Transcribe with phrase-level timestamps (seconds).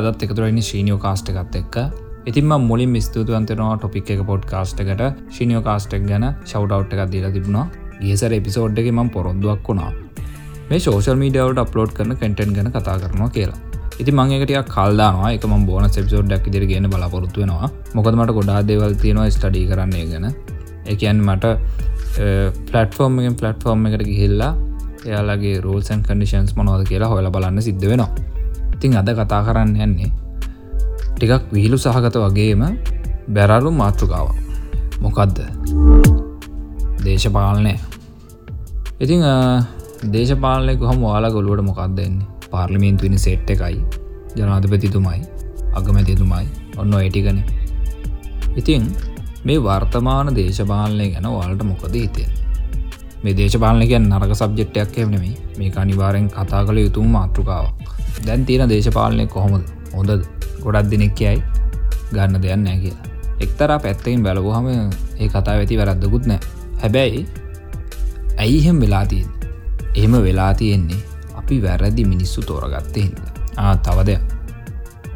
[0.00, 1.76] ඔයාල අදත් එකතුරනි ශ්‍රීනියෝ කාස්ට එකත් එක්ක.
[2.30, 5.02] ඉතින්ම මුලින් ස්තුතිවන්තනවා ටොපික් එක පොඩ් කාස්ට එකට.
[5.36, 7.66] ශිනියෝ කාස්ටක් ගැන ශව්ඩවට් එකක් දීලා තිබුණා.
[8.02, 9.90] ගේසර එපිසෝඩ් එක මං පොරොන්දුවක් වුණා.
[10.70, 13.58] මේ ෝෂල් මීඩියාවට අප්ලෝඩ් කරන කටෙන්ට් ගැන කතා කරනවා කියලා.
[14.00, 17.70] ඉති මංගේකටිය කල්දානවා එක ම බෝන සෙපිසෝඩ්ඩක් ඉදිරි ගෙන බලාපොරත්තු වෙනවා.
[17.94, 20.26] මොකදමට ගොඩා දේවල් තියෙනවා ස්ටඩී කරන්නේ ගැන.
[20.86, 21.54] එකන් මට
[22.68, 24.52] පලටෆෝර්ම්ගෙන් පලටෆෝර්ම් එකට ගිහිල්ලා
[25.06, 28.29] එයාලගේ රෝල්සන් කඩිෂන්ස් මොනවද කියලා හොල බලන්න සිද්ධ වෙනවා.
[28.80, 30.08] ඉතිං අද කතා කරන්න යන්නේ
[31.14, 32.62] ටිකක් විහිලු සහගත වගේම
[33.28, 34.28] බැරලු මාතෘකාව
[35.02, 35.38] මොකක්ද
[37.04, 37.74] දේශපාලනය.
[39.00, 39.20] ඉතිං
[40.08, 43.84] දේශපාලනය හම වාලා ගොලුවට මොකක්ද දෙන්නේ පාර්ලිමේන්තුවනි සෙට් එකයි
[44.36, 45.20] ජනාධපතිතුමයි
[45.74, 47.44] අගමැතිතුමයි ඔන්න ඒටිගන
[48.56, 48.88] ඉතිං
[49.44, 52.32] මේ වර්තමාන දේශපාලනය ගැන වාලට මොකද හිතෙන්
[53.22, 57.66] මේ දේශපාලනක නරක සබ්ජෙක්්ටයක් එවනෙමයි මේ අනිවාරෙන් කතා කළ යුතුම මාතෘකාව
[58.26, 59.64] දැන් තියෙන දේශපාලනය කොහොමද?
[59.94, 60.24] හොඳද?
[60.62, 61.42] ගොඩක් දෙනෙක් කියයි
[62.12, 63.04] ගන්න දෙයක් නෑ කියලා.
[63.40, 64.66] එක්තරා පැත්තයින් බැලවහම
[65.18, 66.40] ඒ කතා ඇති වැරද්දකුත් නෑ.
[66.82, 67.26] හැබැයි
[68.38, 69.28] ඇයිහෙම වෙලා තියෙන්
[69.94, 71.00] එහෙම වෙලා තියෙන්නේ
[71.34, 73.18] අපි වැරදි මිනිස්සු තෝරගත්තේ හිද
[73.56, 74.16] ආ තවදය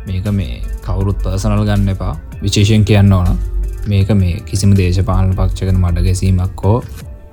[0.07, 2.15] මේක මේ කවුරුත් පර්සනල් ගන්න එපා.
[2.43, 3.39] විශේෂයෙන් කියන්න ඕන.
[3.87, 6.79] මේක මේ කිසිම දේශපාලන පක්ෂකන මඩ ගැසීමක් හෝ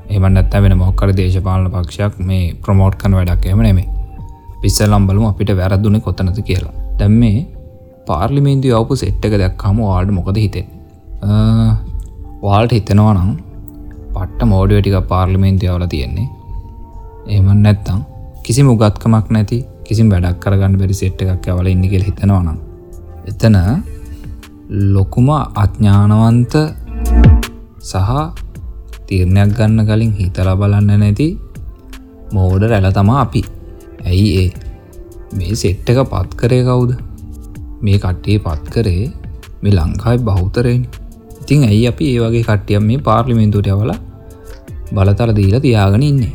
[0.09, 3.87] එමන්නත් වෙන මොක්කර දේශපාලන පක්ෂයක් මේ ප්‍රමෝට් කන වැඩක් එම නෙමේ
[4.61, 6.73] පිස්සල්ලම් බලමු අපිට වැරද්දුන කොතනද කියලා.
[6.99, 7.39] දැම් මේ
[8.09, 10.67] පාර්ලිමේන්තු අවපු සෙට්ටක දැක්කාම වාඩ මොකද හිතෙන්
[12.43, 13.31] වාල්ට හිතෙනවා නම්
[14.15, 16.27] පට්ට මෝඩියටික පාර්ලිමේන්තු අවල තියෙන්නේ.
[17.33, 17.99] ඒමන් නැත්තම්
[18.45, 22.59] කිසි මුගත්කමක් නැති කිසිම වැඩක් කරගන්න බැරි සෙට් එකක් ඇවල ඉන්නකෙල් හිතෙනවා නම්.
[23.29, 23.57] එතන
[24.95, 25.29] ලොකුම
[25.63, 26.53] අඥ්ඥානවන්ත
[27.89, 28.11] සහ
[29.07, 31.27] තීරණයක් ගන්න කලින් හිතලා බලන්න නැති
[32.35, 33.43] මෝඩ රැල තමා අපි.
[34.05, 34.49] ඇයි ඒ?
[35.37, 36.91] මේ සෙට්ට එක පත් කරේ කවුද?
[37.85, 39.05] මේ කට්ටිය පත් කරේ
[39.61, 40.83] මේ ලංකායි බෞතරයෙන්
[41.41, 43.91] ඉතින් ඇයි අපි ඒ වගේ කට්ටියම් මේ පාර්ලිමෙන්තුට යවල
[44.95, 46.33] බලතල දීලා තියාගෙන ඉන්නේ?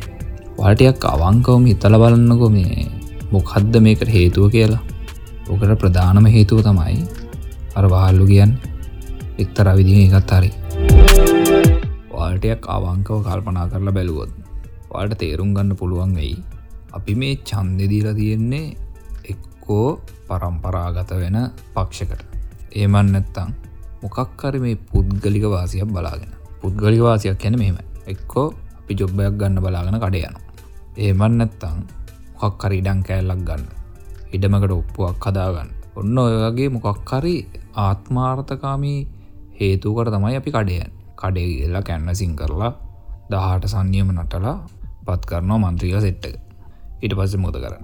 [0.59, 2.87] වටයක් අවංකවම හිතල බලන්නකො මේ
[3.35, 4.83] මොකක්ද මේකට හේතුව කියලා.
[5.51, 6.99] ඕකට ප්‍රධානම හේතුව තමයි
[7.79, 8.53] අර වාල්ලු කියන්
[9.43, 10.51] එක්තර විදිහ එකත් හරි.
[12.13, 14.31] වාල්ටයක් අවංකව කල්පනා කරලා බැලුවොත්
[14.93, 16.37] වාට තේරුම් ගන්න පුළුවන් වෙයි.
[16.97, 18.67] අපි මේ චන්දදීල තියෙන්නේ
[19.33, 19.89] එක්කෝ
[20.29, 21.39] පරම්පරාගත වෙන
[21.75, 22.23] පක්ෂකට
[22.75, 23.51] ඒමන් නැත්තං
[24.03, 26.33] මොකක්කර මේ පුද්ගලික වාසියක් බලාගෙන.
[26.61, 28.47] පුද්ගලි වාසියක් ගැන මෙහෙම එක්කෝ
[28.79, 30.37] අපි ජොබ්බයක් ගන්න බලාගෙන කඩ යන
[30.99, 31.77] ඒමන් නැත්තං
[32.35, 33.65] මොකක්කර ඉඩං කෑල්ලක් ගන්න.
[34.35, 35.71] ඉඩමකට ඔප්පුවක් හදාගන්න.
[35.97, 37.37] ඔන්න ඔයගේ මොකක්කරි
[37.77, 39.01] ආත්මාර්ථකාමී
[39.59, 42.73] හේතුකට තමයි අපි කඩයන් කඩේ කියලා කැන්නසින් කරලා
[43.31, 44.57] දහට සන්නියම නටලා
[45.07, 46.46] පත් කරනවා මන්ත්‍රීල සෙට්ටක
[47.03, 47.83] ඊට පස්සේ මොද කරන්න?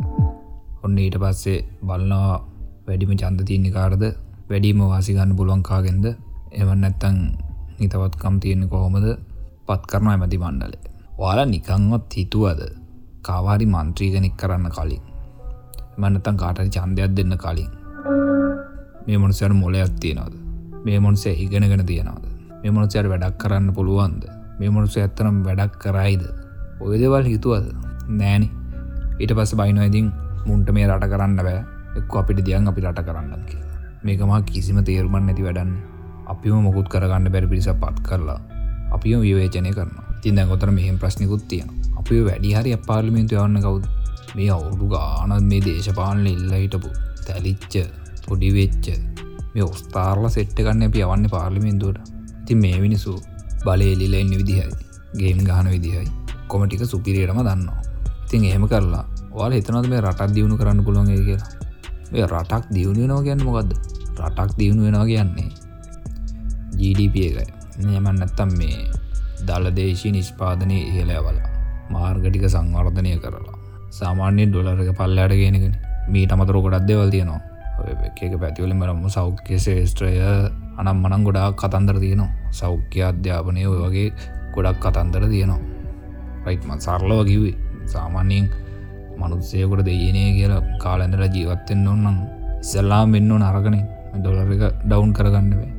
[0.84, 2.38] ඔන්න ඊට පස්සේ බලනවා
[2.86, 4.04] වැඩිම චන්ද තියන්නේ කාරද
[4.50, 6.06] වැඩීම වාසිගන්න පුළුවන්කාගෙන්ද
[6.52, 7.18] එවන් නැත්තං
[7.80, 9.06] හිතවත්කම් තියෙන්නේ කොහොමද?
[9.66, 10.82] පත් කරනවා ඇමති මණ්ඩලේ
[11.18, 12.60] වාලා නිකංවත් හිතුවද
[13.22, 15.02] කාවාරි මන්ත්‍රීගනික් කරන්න කලින්?
[15.98, 17.72] මනතන් කාටරි චන්දයක් දෙන්න කලින්?
[19.06, 20.34] මේ මොනසර මොලයක් තියෙනවද?
[20.84, 22.24] මේ මොන්සේ ඉගෙනගෙන තියෙනවද?
[22.62, 24.24] මේ මොනසයට වැඩක් කරන්න පුළුවන්ද?
[24.58, 26.24] මේ මොනුස ඇත්තනම් වැඩක් කරයිද?
[26.80, 27.66] ඔය දෙවල් හිතුවද?
[28.10, 28.48] නෑනි.
[29.20, 30.08] ඊට පස්ස බයිනොයිදින්
[30.46, 31.60] මුන්ට මේ රට කරන්න බෑ.
[31.98, 33.78] එක්ක අපිට දියන් අපි රට කරන්න කියලා.
[34.04, 35.72] මේකමා කිසිම තේරුමන් නැති වැඩන්න
[36.32, 38.40] අපිම මොකුත් කරගන්න බැරි පිරිස පත් කරලා
[38.96, 39.92] අපිම විවේචනය කරන
[40.22, 41.68] තින් ගොතර මෙහම ප්‍රශ්නිකුත් තියෙන
[41.98, 43.84] අපි වැඩි හරි පාර්ලිමෙන්තු යවන්න කවුද?
[44.36, 46.90] මේ අවුඩු ගානත් මේ දේශපාලන ඉල්ල හිටපු
[47.26, 47.74] තැලිච්ච
[48.26, 48.86] පොඩිවෙච්ච
[49.54, 52.00] මේ ඔස්ථාරල සෙට්ට ගන්න අපි යවන්න පාර්ලිමෙන්තුවට.
[52.42, 53.14] ඉතින් මේ මිනිසු
[53.66, 54.68] බලෙලිල එන්න විදිහයි
[55.20, 56.08] ගේම් ගාන විදිහයි
[56.48, 57.91] කොමටික සුපිරියටම දන්නවා.
[58.32, 59.04] ඉතින් එහෙම කරලා
[59.36, 61.48] වාල එතනද මේ රටක් දියුණු කරන්න පුළුවන්ගේ කියලා?
[62.12, 63.72] මේ රටක් දියුණුවෙනවා කියන්න මොකක්ද
[64.18, 65.48] රටක් දියුණු වෙනවා කියන්නේ
[66.80, 67.44] ජීඩප එකයි.
[67.78, 68.88] නයමන් නැත්තම් මේ
[69.44, 71.38] දලදේශී නිෂ්පාදනය ඉහලයවල
[71.92, 73.56] මාර්ගටික සංවර්ධනය කරලා
[73.90, 75.74] සාමාන්‍ය ඩොලරක පල්ලයට ගෙනගෙන
[76.08, 77.40] මීට අමතර ගොඩක් දෙවල් තියෙනවා.
[78.16, 80.14] එක පැතිවලින් මරම සෞඛ්‍ය ශේෂත්‍රය
[80.80, 82.32] අනම් මනං ගොඩාක් කතන්දර තියෙනවා.
[82.50, 84.08] සෞඛ්‍ය අධ්‍යාපනය ඔය වගේ
[84.56, 85.60] ගොඩක් කතන්දර තියෙනවා.
[86.46, 88.46] රයිත්ම සරලව කිවේ සාමාන්‍යයෙන්
[89.18, 92.18] මනුත්සයකොට දෙයනේ කියලා කාලැඳල ජීවත්තෙන් ඔන්නම්
[92.60, 93.76] ඉසල්ලා මෙන්න නරගන
[94.14, 95.70] ඩොලර එක ඩවුන් කරගන්නවේ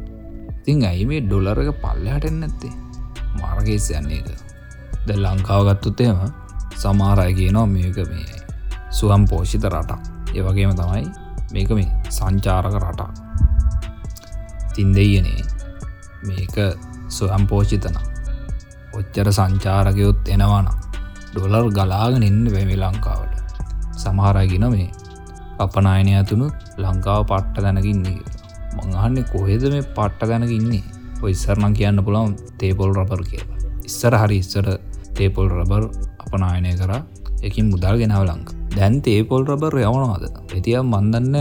[0.65, 2.73] තිං ඇයි මේ ඩොලරක පල්ලහටෙන් නැත්තේ?
[3.41, 4.29] මාර්ගේස යන්නේද
[5.07, 6.23] ද ලංකාව ගත්තුත්තේම
[6.75, 8.39] සමාරය කියනවා මේක මේ
[8.91, 10.01] සුවම් පෝෂිත රටක්.
[10.33, 11.05] ඒවගේම තමයි
[11.53, 13.23] මේක මේ සංචාරක රටක්.
[14.73, 15.41] තින් දෙයනේ
[16.23, 16.55] මේක
[17.09, 17.97] සොයම් පෝෂිතන
[18.94, 20.67] ඔච්චර සංචාරකයොත් එනවාන
[21.35, 23.35] ඩොලර් ගලාගෙන එන්න වැමි ලංකාවට.
[24.01, 24.89] සමහරගෙන මේ
[25.65, 26.47] අපනායනය ඇතුුණු
[26.83, 28.18] ලංකාව පට්ට දැනකින්නේ
[28.77, 30.83] මංහන්නේ කොහෙද මේ පට්ට දැනක ඉන්නේ?
[31.25, 33.59] ඔයිස්සරනම් කියන්න පුළන් තේපොල් රබර් කියලා.
[33.89, 34.68] ඉස්සර හරි ඉස්සර
[35.19, 35.85] තේපොල් රබර්
[36.25, 36.94] අපනායනය කර.
[37.47, 38.50] එකින් මුදල් ගෙනාව ලංක.
[38.75, 40.25] දැන් තේපොල් රබර් යවනවාද?
[40.56, 41.36] ඇතිය මන්දන්න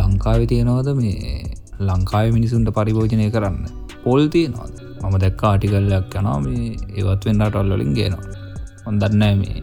[0.00, 1.40] ලංකාව තියෙනවාද මේ
[1.88, 3.64] ලංකාව මිනිසුන්ට පරිභෝජනය කරන්න.
[4.04, 4.76] පොල් තියෙනවාද?
[5.02, 8.39] මම දැක්ක ආටිකල්ලයක් යනා මේ ඒවත් වෙන්නට ඔල්ලොලින් ගේනවා.
[8.90, 9.56] හොඳන්න මේ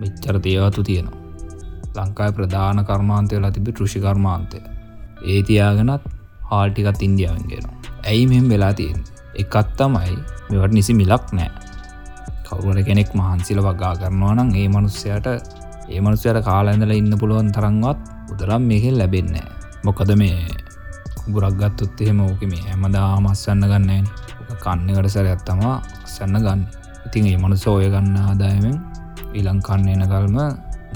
[0.00, 1.20] මෙච්චර දේවතු තියෙනවා.
[1.98, 4.58] ලංකායි ප්‍රධාන කර්මාන්තය ලතිබි ෘෂිකර්මාන්තය
[5.24, 6.04] ඒ තියාගෙනත්
[6.50, 9.00] හාල්ටිකත් ඉන්දියාවෙන්ගෙනවා ඇයි මෙම් වෙලා තියෙන්
[9.34, 10.16] එකත් තමයි
[10.50, 11.50] මෙවට නිසි මිලක් නෑ.
[12.46, 15.26] කවුවට කෙනෙක් මහන්සිල වගා කරනවා නම් ඒ මනුස්සයට
[15.88, 18.00] ඒ මනුස්සයට කාලඇඳල ඉන්න පුළුවන් තරන්වත්
[18.32, 19.46] උදරම් මෙහෙල් ලැබෙන්නේ
[19.84, 20.36] මොකද මේ
[21.26, 24.06] ගුරක් ගත්තොත් එහෙම ඕක මේ හැමදා මස්සන්න ගන්නෑන
[24.60, 25.76] කන්නකට සැරයක් තමා
[26.06, 26.81] සන්න ගන්න.
[27.12, 28.76] ඉතින් ඒ මනුස ඔය ගන්න ආදායමෙන්
[29.36, 30.36] ඊලංකන්න එන කල්ම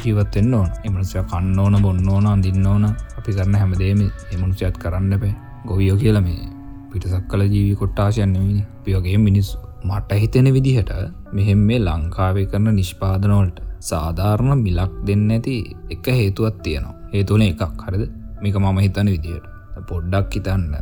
[0.00, 0.68] ජීවත්තෙන්න්න ඕන.
[0.84, 2.84] එමනුසය කන්න ඕන බොන්න ඕන අඳන්න ඕන.
[3.18, 4.00] අපි කරන්න හැමදේම
[4.32, 5.34] එමනුසයත් කරන්න බෑ.
[5.66, 6.48] ගොවියෝ කියල මේ
[6.90, 10.92] පිටසක් කල ජීවි කොට්ටාශයන්නවනි පියෝගේ මිනිස්සු මට හිතෙන විදිහට
[11.32, 15.56] මෙහෙම මේ ලංකාවේ කරන නිෂ්පාදනවලට සාධාරණ මිලක් දෙන්න ඇති
[15.90, 16.96] එක හේතුවත් තියෙනවා.
[17.12, 18.08] හේතුන එකක් හරිද?
[18.40, 19.44] මේක මම හිතන විදිහට.
[19.84, 20.72] පොඩ්ඩක් හිතන්න.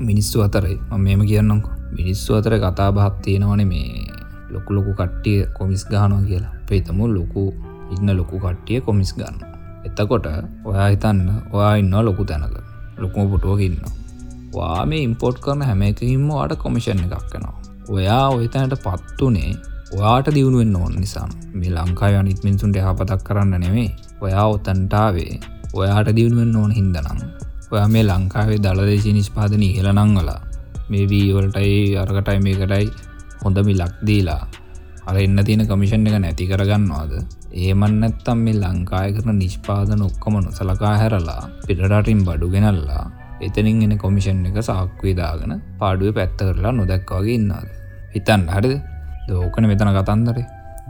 [0.00, 4.15] මිනිස්සු අතරයි මෙම කියන්නක මිනිස්සු අතර කතා බහත් තියෙනවන මේ
[4.56, 6.54] ලොකු ලොකු කට්ටිය කොමිස් ගානවා කියලා.
[6.68, 7.42] පේතමු ලොකු
[7.90, 9.36] ඉන්න ලොකු කට්ටිය කොමිස් ගන්න.
[9.84, 10.26] එතකොට
[10.64, 12.56] ඔයා හිතන්න ඔයා ඉන්න ලොකු තැනක.
[12.98, 13.78] ලොකුම පුටුවක ඉන්න
[14.54, 17.54] වා මේ ඉම්පෝට් කරන හැම එකහිම්ම වාට කොමිෂන් එකක් කනවා
[17.88, 19.50] ඔයා ඔයතැනට පත්තුනේ
[19.92, 21.28] ඔයාට දියුණුවෙන් ඕන නිසා.
[21.52, 25.32] මේ ලංකාව අනිත් මිනිසුන්ට යහපතක් කරන්න නෙවේ ඔයා ඔතන්ටාවේ
[25.74, 27.20] ඔයාට දියුණුවෙන් ඕන හින්දනම්
[27.72, 30.40] ඔයා මේ ලංකාවේ දළදේශී නිෂ්පාදන ඉහලනංවලා
[30.90, 32.86] මේ වීවලටයි අර්ගටයි මේකටයි
[33.46, 34.42] හොඳ මිලක් දීලා
[35.08, 37.12] අර එන්න තියෙන කමිෂන් එක නැති කරගන්නවාද?
[37.56, 43.04] ඒමන්නත්තම් මේ ලංකාය කරන නිෂ්පාදන ඔක්කොම නොසලකා හැරලා පිටරටින් බඩු ගෙනල්ලා
[43.40, 47.68] එතනින් එන කොමිෂන් එක සාක්වේදාගෙන පාඩුව පැත්ත කරලා නොදැක්වාගේ ඉන්නාද
[48.14, 48.74] හිතන්න හරිද?
[49.28, 50.38] දෝකන මෙතන කතන්දර.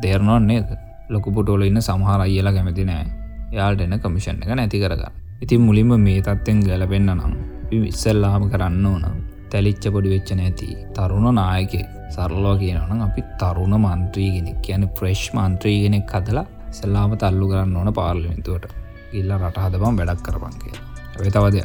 [0.02, 0.68] දේරනවන් නේද?
[1.08, 3.06] ලොකුපුටෝල ඉන්න සමහර අයිලා කැමති නෑ.
[3.52, 5.14] යාල්ට එන කමිෂන් එක නැති කරගන්න.
[5.42, 7.34] ඉතින් මුලින්ම මේ තත්වෙන් ගැලපෙන්න්න නම්
[7.82, 9.04] විස්සල්ලාම කරන්න ඕන
[9.52, 11.80] තැලිච්ච පොඩි වෙච්ච නැති තරුණ නායකෙ
[12.14, 18.72] සරලෝ කියනනම් අපි තරුණ මන්ත්‍රීගෙනෙක් කියන ප්‍රේශ් මන්ත්‍රීගෙනෙක් කදලා සෙල්ලාම තල්ලු කරන්න ඕන පාර්ලිමිතුවට
[19.12, 20.78] ඉල්ල රට හදබම් වැඩක් කරපන් කිය
[21.18, 21.62] වෙතවදය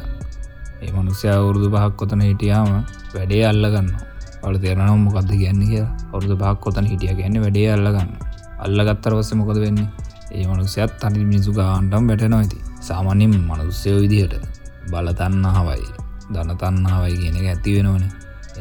[0.82, 2.70] ඒ මනුස්්‍ය අවුරුදු පහක් කොතන හිටියාම
[3.14, 3.90] වැඩේ අල්ලගන්න
[4.42, 8.12] වල තේරනම් මොකක්ද කියන්න කිය ඔරුදු පහක් කොතන හිටිය ගැන්න වැඩේ අල්ලගන්න
[8.64, 9.88] අල්ලගත්තර වස්ස මොකද වෙන්නේ?
[10.32, 14.46] ඒ මනුස්්‍යත් තනි මිනිසු ගාන්ටම් වැටනොයිති සාමාන්‍යින් මනුස්්‍යය විදිහට.
[14.90, 16.01] බලතන්න හවයි.
[16.30, 18.04] ධනතන්නාවයි කියන එක ඇති වෙනවන.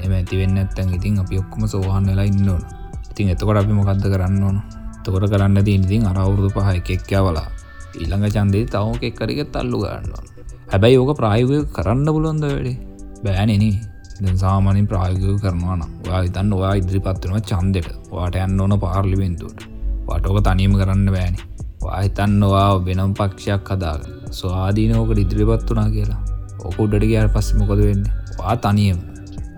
[0.04, 2.64] එම ඇතිවෙන්න ඇත්තන් ඉතින් අපි ඔක්කොම සෝහන් වෙලා ඉන්න ඕන.
[3.12, 4.58] ඉතින් එතකොට අපි මොකක්ද කරන්න ඕන?
[5.04, 7.48] තොර කරන්න තිීන්ඉතින් අරවුරුදු පහ එකෙක්්‍යවලා
[7.96, 10.24] ඊළඟ චන්දේ තවක එක්කරගෙත් අල්ලු ගන්නවා
[10.72, 12.78] හැබැයි ඕක ප්‍රායෝගය කරන්න පුළොන්ද වැඩේ?
[13.26, 19.68] බෑනනේ සාමානින් ප්‍රායෝගය කරනවා නම් වා ඉතන්න ඔයා ඉදිරිපත්වනව චන්දෙට වාට යන්න ඕන පාර්ලිමෙන්තුවට.
[20.08, 21.40] වටෝක තනීම කරන්න බෑනි.
[21.84, 26.22] වාහිතන්නවා වෙනම් පක්ෂයක් කදාග ස්වාදීනෝකට ඉදිරිපත් වනා කියලා.
[26.66, 28.04] ඕක උඩට ගයාට පස්ස මොකද වෙන්න?
[28.40, 29.00] වා තනියම.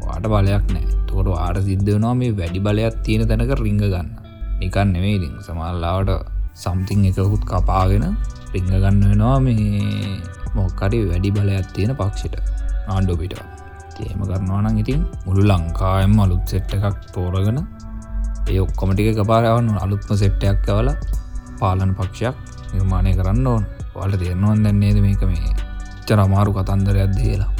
[0.03, 4.07] වාට බලයක් නෑ තොට ආට සිද්ධ වනවා මේ වැඩි බලයක් තියෙන තැනක රිංග ගන්න.
[4.61, 5.33] නිකන් නෙවේ ඉතින්.
[5.47, 6.11] සමල්ලාවට
[6.63, 8.05] සම්තිං එකකුත් කපාගෙන
[8.53, 10.19] රිංග ගන්න වෙනවා මේ
[10.57, 12.35] මොක්කරි වැඩි බලයක් තියෙන පක්ෂිට.
[12.93, 13.35] ආණ්ඩු පිට
[13.95, 17.59] තේම කරනවානම් ඉතින් මුළු ලංකායම අලුත් සෙට්ට එකක් තෝරගෙන
[18.51, 20.89] ඒ ඔක්කොමටික කපාරවන්න අලුත්ම සෙට්ටයක් කවල
[21.59, 22.35] පාලන පක්ෂයක්
[22.73, 23.63] නිර්මාණය කරන්න ඕන.
[23.95, 25.53] වලට තේරනුවන් දැන්නේද මේක මේ
[26.07, 27.51] චර අමාරු කතන්දරයක් දේලා.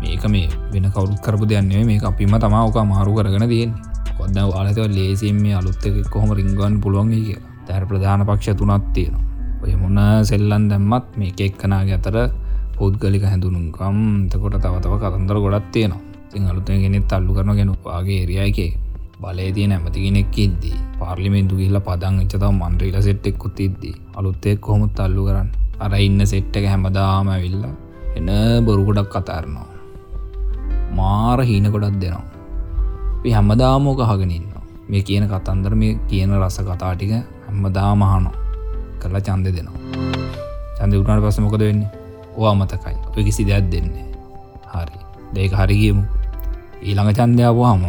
[0.00, 3.72] මේක මේ වෙන කවුරුත් කරපු දෙයන්නේ මේ අපිම තමාවක මාරු කරගෙන තියෙන්
[4.18, 9.24] කොද වාලතව ලේසිම් මේ අලුත්තක කොහොම රිංගන් පුළුවන් කිය තැර ප්‍රධාන පක්ෂ තුනත් තියෙනවා.
[9.62, 12.16] ඔය මොන්න සෙල්ලන් දැම්මත් මේ එක්කනාගේ අතර
[12.76, 13.98] පෞද්ගලික හැඳුනුම්කම්.
[14.30, 16.02] තකොට තවතව කතන්දර ගොඩත් තියෙනවා.
[16.30, 18.70] තින් අලුත ගෙනෙත් තල්ලු කරන ගෙනුවාගේ ඒරියයිකේ
[19.22, 20.78] බලය තියෙන ඇමති කෙනෙක් ඉද්දී.
[20.98, 23.94] පාර්ලිමෙන්තු කියල්ලා පදං එච්චතව මන්ත්‍රීල සෙට්ටෙක්කුත් ඉද්දී.
[24.18, 25.50] අලුත්තෙක් කොහොමුත් තල්ලු කරන්න?
[25.84, 27.62] අර ඉන්න සෙට්ටක හැමදාම ඇවිල්ල
[28.18, 28.28] එන
[28.66, 29.68] බොරුකොඩක් කතාරනවා
[30.98, 32.24] මාර හීන ගොඩක් දෙනවා.
[33.36, 34.46] හැමදාමෝක හගෙනන්න
[34.90, 37.12] මේ කියන කතන්දර මේ කියන රස කතාටික
[37.46, 38.34] හැම්මදාමහනෝ
[39.00, 39.78] කරලා චන්ද දෙනවා.
[40.76, 41.90] චන්ද උටනට පස මොකද වෙන්නේ?
[42.36, 42.96] ඕ අමතකයි.
[43.16, 44.06] ඔය කිසි දෙයක් දෙන්නේ
[44.72, 44.98] හරි.
[45.34, 46.04] දෙක හරිගියමු
[46.82, 47.84] ඊළඟ චන්දයාවහම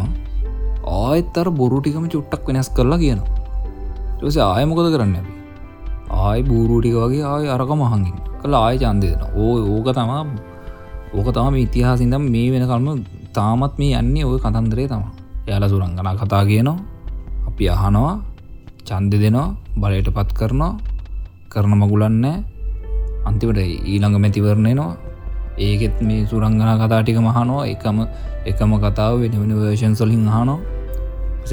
[0.96, 3.30] ආයත්තර බොරු ටිකම චුට්ටක් වෙනස් කරලා කියනවා.
[4.18, 5.31] ටස ආයමකොද කරන්න ඇබි
[6.12, 10.22] ආයි බූරුටික වගේ ආය අරක මහඟින් කළ ආය චන්දය දෙන ඕ ඕක තමා
[11.16, 12.88] ඕක තම ඉතිහාසිදම් මේ වෙන කල්ම
[13.32, 15.04] තාමත් මේ යන්නේ ඔය කතන්දරේ තම.
[15.48, 16.78] යාල සුරංගන කතා කියනවා
[17.48, 18.14] අපි අහනවා
[18.88, 19.48] චන්ද දෙනවා
[19.80, 20.72] බලයට පත් කරනවා
[21.52, 22.24] කරන මගුලන්න
[23.28, 24.90] අන්තිවට ඊළඟ මැතිවරණයනවා
[25.58, 27.98] ඒකෙත් මේ සුරංගන කතාටික මහනෝ එකම
[28.44, 30.60] එකම කතාව වෙන වෙන වර්ෂන් සොලින් හනෝ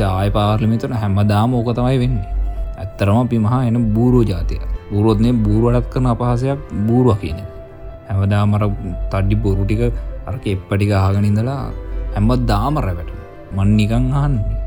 [0.09, 2.38] ආය පාර්ලිමිතන හැමදාම ඕක තමයි වෙන්නේ.
[2.81, 7.39] ඇත්තරම අපි මහා එන බූරෝ ජාතිය බුරුවත්නේ බූරුවටත් කරන අපහසයක් බූරුව කියන
[8.07, 8.63] හැමදා මර
[9.12, 9.81] තඩ්ඩි බොරු ටික
[10.29, 11.62] අරක එප්පටික ආගනින්දලා
[12.13, 13.12] හැම්මත් දාම රැවට
[13.55, 14.57] මන් නිකං අහන්නේ.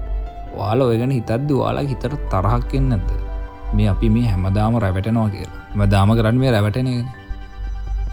[0.58, 3.10] වාල ඔයගැන හිතද්ද වාලා හිතට තරහක්කෙන් නැත
[3.76, 5.62] මේ අපි මේ හැමදාම රැවැටනවා කියලා.
[5.76, 6.90] ම දාම කරන්න මේ රැවටන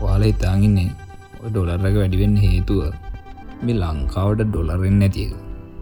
[0.01, 0.89] වාල හිතාගන්නේ
[1.43, 2.81] ඩොලර්රක වැඩිවෙන්න හේතුව
[3.65, 5.33] මේ ලංකාවට ඩොලරෙන් නැතික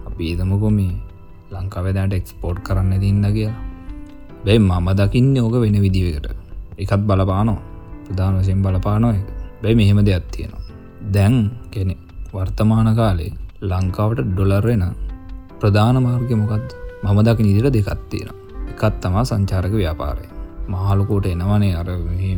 [0.08, 0.94] අපි ඒතමකො මේ
[1.54, 3.67] ලංකාවදට එක්ස්පෝට් කරන්න තින්න කියලා.
[4.48, 6.28] බැයි මම දකින්න ඕක වෙන විදිවකට
[6.78, 7.60] එකත් බලපානෝ
[8.06, 9.26] ප්‍රධාන වශයෙන් බලපානො එක
[9.62, 10.64] බැයි මෙහෙම දෙයක් තියෙනවා.
[11.14, 11.36] දැන්
[11.72, 11.96] කෙනෙ
[12.34, 14.84] වර්තමාන කාලේ ලංකාවට ඩොලර්වෙන
[15.60, 16.70] ප්‍රධාන මාර්ග මොකක්ද
[17.04, 18.32] මම දකි නිදිර දෙකත් තියෙන
[18.72, 20.26] එකත් තමා සංචාරක ව්‍යාපාරය.
[20.72, 21.90] මහලකෝට එනවනේ අර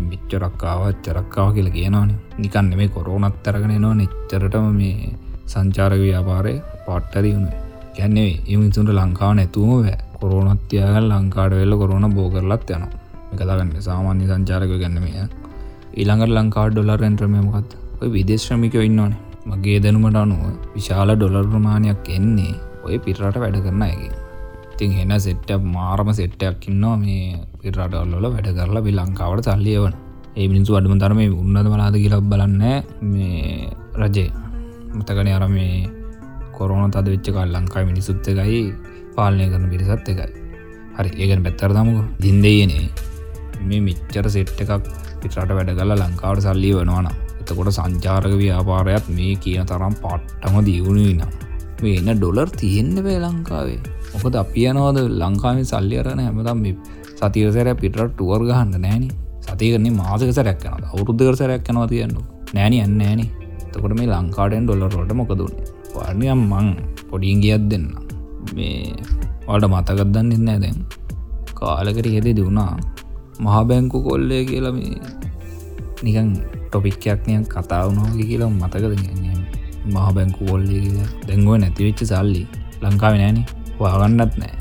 [0.09, 2.11] මිච්චරක්කාවත් චරක්කාව කියල කියනවන.
[2.37, 6.53] නිකන්න මේ කොරෝනත් තරගෙන නවා නිච්චරටම මේ සංචාරක ව්‍යාපාරය
[6.85, 7.49] පට්ටරි වුණ.
[7.95, 12.85] ගැන්නේ එමිසුන්ට ලංකාව නැතුම වැෑ කොරෝනත්තියාගල් ලංකාඩ වෙල්ල කොරෝන බෝ කරලත් යන
[13.33, 15.11] එකදාගන්න සාමාන්‍ය සංචාරක ගැන්නමය
[15.93, 17.71] ඊළඟට ලංකාඩ ඩොලර් එන්ට්‍රමයමකත්
[18.01, 19.19] ඔය විදේශ්‍රමිකව ඉන්නවනේ.
[19.45, 20.41] මගේ දැනුමට අනුව
[20.75, 24.11] විශාල ඩොලර් ප්‍රමාණයක් එන්නේ ඔය පිරට වැඩ කරන ඇගේ
[24.73, 29.95] ඉතින් හෙන සෙට්ට මාරම සෙට්ටයක් ඉන්නවා මේ පිරටවල්ල වැඩ කරලා බි ලංකාවට සල්ලියවන
[30.35, 32.63] ඒ මිනිසු අඩුම තරම උන්නද මලාද කියලක් බලන්න
[33.03, 33.69] මේ
[34.01, 34.25] රජය.
[34.93, 35.89] මතකන අර මේ
[36.53, 38.61] කොරෝන තද වෙච්ච කල් ලංකායි මිනිසුත් එකයි
[39.19, 40.27] පාලනය කරන පිරිසත් එකයි.
[40.97, 42.85] හරි ඒගන පැත්තර දමුක දින්දයනේ
[43.67, 44.71] මේ මිච්චර සෙට් එකක්
[45.21, 51.31] පිටරට වැඩ කලා ලංකාවට සල්ලි වනවානම් එතකොට සංචාරක ව්‍යාපාරයක් මේ කියන තරම් පට්ටම දියුණුවි නම්
[51.81, 53.79] මේ එන්න ඩොලර් තියෙන්න්න වේ ලංකාවේ.
[54.13, 54.99] මොකද අපි යනවාද?
[55.21, 56.61] ලංකාවේ සල්ලි අරන හැමතම්
[57.19, 59.05] සතිරසර පිටට ටුවර් ගහන්න නෑන.
[59.45, 62.15] සතිකරන්නේ මාසක සැරක් යනද අවුරුද්ධකර සැරක් යනවා තියන්න.
[62.55, 63.21] නෑන යන්න ෑන
[63.73, 66.69] තකොට මේ ලංකාඩෙන් ඩොලරෝට මොකදුන්නේ වර්ණයම් මං
[67.09, 67.87] පොඩින් ගියත් දෙන්න
[68.55, 68.93] මේ
[69.47, 70.79] වලට මතකත්දන්න ඉන්න දැන්.
[71.53, 72.73] කාලකට හෙදේ දුණා
[73.39, 74.95] මහාබැංකු කොල්ලය කියලා මේ
[76.03, 76.29] නිකන්
[76.65, 78.93] ටොපික්කයක්නය කතාවනෝග කියලා මතකද
[79.85, 81.09] මහ බැංකු කොල්ලි කියලා.
[81.27, 82.43] දැංගුව නැතිවෙච්ච සල්ලි
[82.81, 83.39] ලංකාව නෑන
[83.79, 84.55] වාගන්නත් නෑ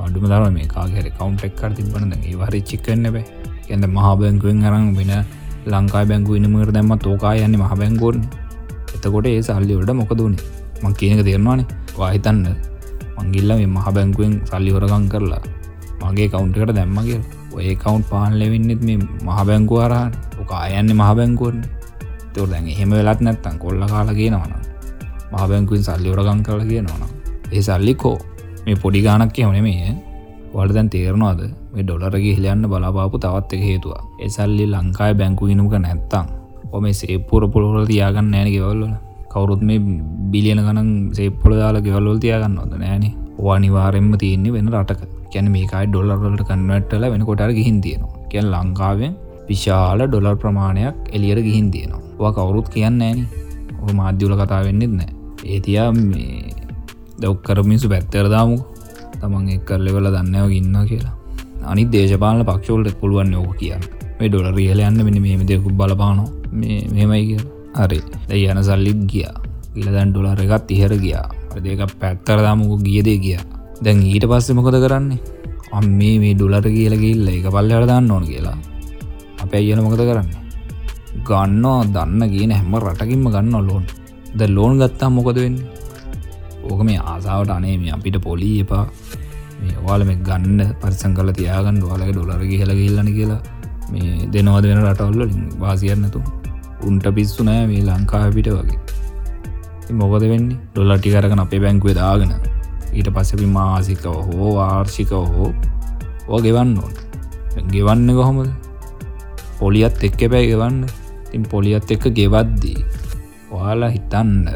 [0.00, 3.24] නඩුම දර මේ කාගර කවන්ටෙක් කර තිබන ඒ වරි චික්කන්න බෑ
[3.70, 5.12] ඇද මහ බැංකුවෙන් අරං වෙන
[5.66, 8.22] ලංකා බැංකු ඉනමර දැම්ම තෝකා යන්න මහ බැංකෝරන
[8.94, 10.46] එතකොට ඒ සල්ලිවට මොකදුනේ
[10.82, 11.66] මං කියනක තේරවානේ
[11.98, 12.46] වාහිතන්න
[13.20, 15.42] මංගිල්ල මේ මහ බැංකුවෙන් සල්ලි හොරගං කරලා
[16.02, 17.20] මගේ කවුන්ටකට දැම්මගේ
[17.52, 21.62] ඔය කවුන්් පාලල වෙන්නෙත් මේ මහ බැංකු අරහන ඕක අයන්නේ මහ බැංකුවරන
[22.34, 24.52] තොර දැන් එහෙම වෙලත් නැත්තන් කොල්ල කාලගේ නවන
[25.32, 27.02] මහ බැංකුවෙන් සල්ලි ොරගං කරල කිය නවන
[27.52, 28.16] ඒ සල්ලිකෝ
[28.64, 29.92] මේ පොඩි ගානක් කියවන මේ
[30.54, 31.40] වල දැන් තේරනවාද?
[31.72, 36.26] මේ ඩොලරගේ හිලයන්න බලාපාපු තවත් එක හේතුවා එසල්ලි ලංකායි බැංකු ඉනුක නැත්තං
[36.72, 38.82] ඔම සේපුර පොළොල තියාගන්න නෑන ගෙවල්ල
[39.32, 39.80] කවුරුත් මේ
[40.32, 43.04] බිලියන ගනන් සේපොල දාලා ගෙවල්ලොල් තියාගන්න ොද නෑන.
[43.46, 45.02] වානිවාරෙන්ම තියෙන්නේ වෙන රටක.
[45.32, 48.24] කැන මේකයි ඩොලර්වලට කන්වට්ටල වෙන කොටර ගිහින් තියෙනවා.
[48.30, 49.14] කියන් ලංකාවෙන්
[49.48, 52.32] විශාල ඩොලර් ප්‍රමාණයක් එලියට ගිහින් තියෙනවා.
[52.38, 53.20] කවුරුත් කියන්න ෑන
[53.82, 55.12] ඔ මාධ්‍යවල කතා වෙන්නෙත් නෑ.
[55.54, 56.54] ඒතියා මේ
[57.22, 58.58] දවක්කරමිසු පැත්තරදාමු
[59.20, 61.14] තමන් එක්කර ලෙවල දන්නව ඉන්න කියලා.
[61.70, 63.88] අනි දේශපාල පක්ෂෝල්ට පුළුවන් යෝක කියන්න.
[64.18, 66.26] මේ ඩොල රියල යන්න මෙනි මේම දෙකු බලපානො
[66.60, 67.42] මේ මෙමයි කිය
[67.78, 68.00] හරි.
[68.28, 69.36] දැ යන සල්ලිත් ගියා.
[69.76, 71.26] ඉලදැන් ඩොලර එකත් ඉහර ගියා.
[71.64, 73.44] දෙක පැත්තරදාමුකු ගියදේ ගියා
[73.84, 75.18] දැන් ඊට පස්සේ මොකද කරන්නේ?
[75.76, 78.56] අම් මේ මේ ඩුලට කියලගිල්ල එක පල්ලට දන්න ඕන කියලා.
[79.42, 80.28] අප අයන මොකද කරන්න?
[81.28, 83.84] ගන්නවා දන්න කියන හැම රටකින්ම ගන්න ලෝන්
[84.38, 85.56] ද ලෝන් ගත්තා මොකද වෙන්න?
[86.68, 88.84] ඕක මේ ආසාාවට අනේ මේ අපිට පොලී එපා.
[89.60, 91.80] මේ වාල මේ ගන්න පරිසං කල තියාගන්න.
[91.88, 93.40] වාලක ඩොලර කියල ගල්ලන කියලා.
[93.92, 95.32] මේ දෙනවද වෙන රටවල්ල
[95.64, 96.20] වාසියන්නතු
[96.86, 98.78] උන්ට පිස්සු නෑ මේ ලංකා පිට වගේ
[99.92, 100.58] මොකද වෙන්නේ?
[100.72, 102.32] ඩොල්ලටි කරගන අපේ බැංකුවේ දාගෙන
[102.92, 105.52] ඊට පස්සපි මාසිකව හෝ වාර්ෂිකව හෝ
[106.28, 106.94] ඕ ගෙවන්න ඕන.
[107.72, 108.50] ගෙවන්න කොහොමද?
[109.58, 110.84] පොලියත් එක්ක බෑ ගෙවන්න.
[111.30, 112.84] තින් පොලියත් එක්ක ගෙවද්දී
[113.50, 114.46] ඔයාලා හිතන්න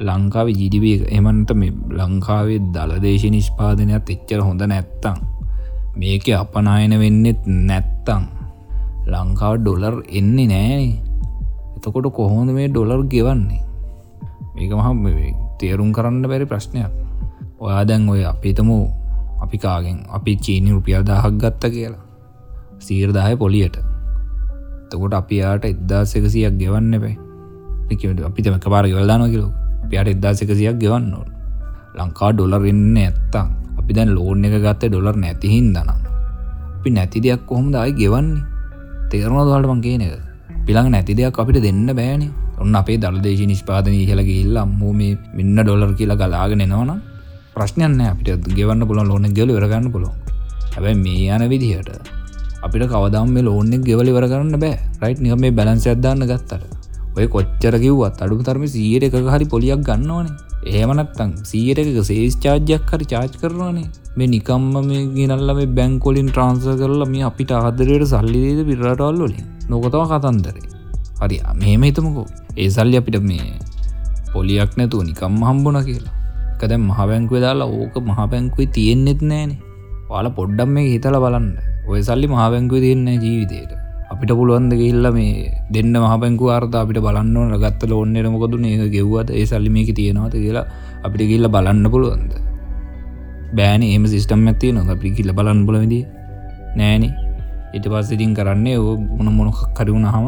[0.00, 5.20] ලංකාව ජිඩිබ එමන්ට මේ ලංකාවේ දළදේශ නිෂ්පාදනයක් එච්චර හොඳ නැත්තං
[5.96, 8.24] මේක අපනායන වෙන්නෙත් නැත්තං
[9.12, 11.07] ලංකාව ඩොලර් එන්නේ නෑනේ.
[11.78, 13.62] එතකොට කොහොඳ මේ ඩොලර් ගෙවන්නේ?
[14.54, 14.88] මේක මහ
[15.58, 16.90] තේරුම් කරන්න බැරි ප්‍රශ්නයක්.
[17.60, 18.70] ඔයා දැන් ඔය අපිතම
[19.42, 22.02] අපි කාගෙන් අපි චීනි රුපියල් දහක් ගත්ත කියලා.
[22.80, 23.78] සීරදාය පොලියට.
[24.90, 27.16] තකොට අපි යාට එද්දා සෙකසියක් ගෙවන්න බෑ
[28.28, 29.52] අපිතම කපාර ගවල්දාන කිලෝ
[29.90, 31.28] පියට එද්දා සෙකසියක් ගෙවන්න ඕන.
[31.96, 36.00] ලංකා ඩොලර් එන්න ඇත්තම් අපි දැන් ලෝන් එක ගත්ත ඩොලර් නැතිහින් දනම්
[36.78, 38.46] අපි නැති දෙයක් කොහොම දායි ගෙවන්නේ?
[39.10, 40.27] තේරනොදවාට මං කියන එක?
[40.68, 42.22] පිළඟ නැති දෙයක් අපිට දෙන්න බෑන.
[42.62, 46.98] ඔන්න අපේ දළදේශ නිෂ්පාදනය කියල ගිල්ලා අම්මෝ මේ මෙන්න ඩොලර් කියලා ගලාගෙන එනවනම්
[47.54, 50.10] ප්‍රශ්නයන්න අපිට ගෙවන්න පුළන් ලෝන ගෙල වරගන්න පුළො
[50.74, 51.90] හැබැයි මේ යන විදිහට
[52.66, 54.76] අපිට කවදම් මේ ලෝනෙක් ගෙවලි වර කරන්න බෑ.
[55.02, 56.64] රයිට් නික මේ බැලන්ස ඇදදාන්න ගත්තට.
[57.16, 60.47] ඔය කොච්චර කිව්වත් අඩු තරම සීයට එක හරි පොලියක් ගන්නවනේ.
[60.66, 63.88] ඒමනත්තං සීයට එක සේස් චාර්ජයක් හරි චාච් කරනවානේ.
[64.16, 70.04] මේ නිකම්ම මේ ගෙනල්ල මේ බැංකොලින් ට්‍රන්ස කරලා මේ අපිට ආදරයට සල්ලිදේද පිරටවල් වලින් නොකතව
[70.12, 70.66] කතන්දරේ.
[71.20, 72.26] හරි මෙහෙම හිතමකෝ.
[72.56, 73.48] ඒ සල්ලි අපිට මේ
[74.32, 76.14] පොලියක් නැතුව නිකම් හම්බුණ කියලා.
[76.54, 79.60] එකද මහබැංකුව දාලා ඕක මහබැංකුවේ තියෙන්නෙත් නෑනේ.
[80.10, 81.50] වාල පොඩ්ඩම් මේ හිතල බලන්න.
[81.88, 83.87] ඔය සල්ලි මහබැංකුව තියන්නේ ජීවිතයට
[84.18, 89.46] අපිට පුළුවන්ද ගිල්ල මේ දෙන්න මහබැංකු අර්ථ අපිට බලන්න ගත්ත ලෝන්නට මොකද ඒ ගෙව්වද ඒ
[89.46, 90.66] සල්ලි මේක තියෙනවාද කියලා
[91.06, 92.32] අපිට ගිල්ල බලන්න පුළුවන්ද
[93.54, 93.82] බෑන.
[93.82, 95.94] ඒම සිිස්ටම් ඇතිය නො අපි කිල්ල බලන්න පුලවිද
[96.76, 97.04] නෑන.
[97.76, 100.26] ඉට පස් ඉතින් කරන්නේ ඕ මොන මොනොක් කරුණ හම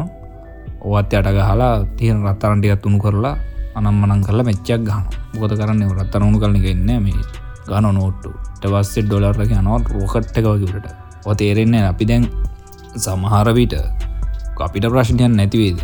[0.81, 3.35] ඕත් යට ගහලා තියෙන රත්තරන්ටියත් උුණු කරලා
[3.75, 5.03] අනම් මනන් කරලා මෙච්චක් ගහන
[5.35, 5.83] බොත කරන්න?
[5.99, 7.27] රත්තරුණු කරන එන්න මේ
[7.67, 8.31] ගන නෝට්ටු
[8.61, 10.87] ටවස්සේ ඩොලර්ලක නොත් රෝකට්ට එකවකිවට
[11.27, 12.23] ඔ තේරෙන්නේ අපි දැන්
[12.95, 13.73] සමහරවිට
[14.61, 15.79] අපිට ප්‍රශ්නයන් නැතිවේද?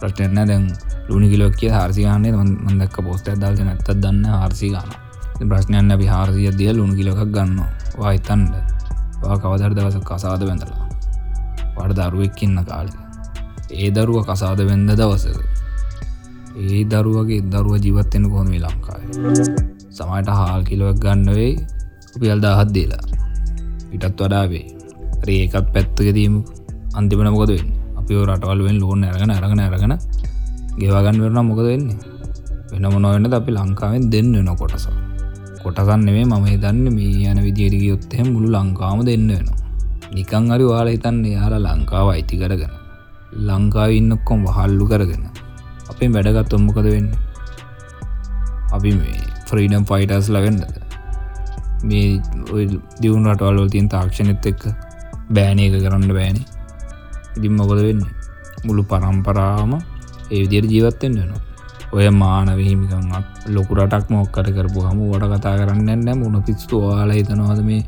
[0.00, 0.64] ප්‍රශ්නයන්න දැන්
[1.08, 4.90] ලුණි කිලොක් කිය හාර්සිගානය මදක් පෝස්ට දල්ස නැත්තත් දන්න හාර්සි ගන
[5.44, 7.62] ප්‍රශ්නයන්න අපි හාරසිය දිය ලුණු කිලොක් ගන්න
[7.96, 8.52] වාහිතන්ඩ
[9.22, 10.84] වා කවදර දවස කසාද වැඳලා?
[11.76, 12.92] වඩ දරුවෙක්කින්න කාලෙ.
[13.72, 15.38] ඒ දරුව කසාද වෙන්ද දවසක?
[16.58, 19.06] ඒ දරුවගේ දරුව ජීවත්වෙන කොහොම ලංකායි
[19.90, 21.52] සමයිට හාල් කිලොවක් ගන්නවේ
[22.14, 23.04] උපියල් දාහත් දීලා.
[23.90, 24.75] පිටත් වඩාවේ
[25.24, 26.34] ඒකත් පැත්තකදීම
[26.94, 27.70] අන්තිමන මොකද වෙන්න?
[27.98, 29.94] අපි රටවල්ුවෙන් ලෝන ඇරගෙන ඇරගෙන ඇරගෙන
[30.80, 31.98] ගෙවාගන්න වෙරන මොකද වෙන්නේ?
[32.70, 34.86] වෙන මොනොවෙන්න අපි ලංකාවෙන් දෙන්න වෙන කොටස.
[35.62, 39.58] කොටසන්නෙේ මම දන්න මේ යන විදිරි යොත්තය මුළු ලංකාම දෙන්න වෙනවා.
[40.14, 42.74] නිකං අරි වාල හිතන්නේ යාලා ලංකාව අයිති කරගෙන
[43.48, 45.24] ලංකාව ඉන්නකොම් වහල්ලු කරගෙන
[45.90, 47.08] අපේ වැඩගත් ඔම්මකද වෙන්න?
[48.76, 50.62] අපි මේ ෆ්‍රීඩම් ෆයිටස් ලවෙන්නද
[51.88, 52.20] මේ
[53.02, 54.62] දියුණු රටවල්වල තියන් තාක්ෂණෙත් එක්ක
[55.34, 56.38] බෑන එක කරන්න බෑන.
[57.36, 58.02] ඉතින් මොකද වෙන්න?
[58.64, 59.72] මුළු පරම්පරාම
[60.30, 61.42] ඒ විදියට ජීවත්තෙන් වෙනවා.
[61.92, 67.82] ඔය මානවහිමිකත් ලොකුරටක් මොක්කට කරපු හම වට කතා කරන්න නැ මුණ පිස්තු වාල හිතනවාද මේ